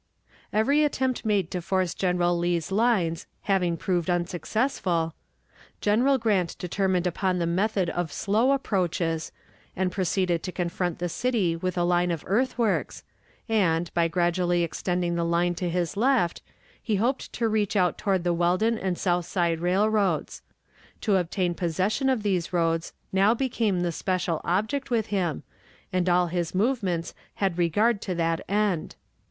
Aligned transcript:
Every 0.51 0.83
attempt 0.83 1.25
made 1.25 1.51
to 1.51 1.61
force 1.61 1.93
General 1.93 2.35
Lee's 2.35 2.71
lines 2.71 3.27
having 3.43 3.77
proved 3.77 4.09
unsuccessful, 4.09 5.13
General 5.79 6.17
Grant 6.17 6.57
determined 6.57 7.05
upon 7.05 7.37
the 7.37 7.45
method 7.45 7.87
of 7.91 8.11
slow 8.11 8.51
approaches, 8.51 9.31
and 9.75 9.91
proceeded 9.91 10.41
to 10.41 10.51
confront 10.51 10.97
the 10.97 11.07
city 11.07 11.55
with 11.55 11.77
a 11.77 11.83
line 11.83 12.09
of 12.09 12.23
earthworks, 12.25 13.03
and, 13.47 13.93
by 13.93 14.07
gradually 14.07 14.63
extending 14.63 15.13
the 15.13 15.23
line 15.23 15.53
to 15.53 15.69
his 15.69 15.95
left, 15.95 16.41
he 16.81 16.95
hoped 16.95 17.31
to 17.33 17.47
reach 17.47 17.75
out 17.75 17.99
toward 17.99 18.23
the 18.23 18.33
Weldon 18.33 18.79
and 18.79 18.97
Southside 18.97 19.59
Railroads. 19.59 20.41
To 21.01 21.17
obtain 21.17 21.53
possession 21.53 22.09
of 22.09 22.23
these 22.23 22.51
roads 22.51 22.91
now 23.13 23.35
became 23.35 23.81
the 23.81 23.91
special 23.91 24.41
object 24.43 24.89
with 24.89 25.07
him, 25.13 25.43
and 25.93 26.09
all 26.09 26.25
his 26.25 26.55
movements 26.55 27.13
had 27.35 27.59
regard 27.59 28.01
to 28.01 28.15
that 28.15 28.41
end. 28.49 28.95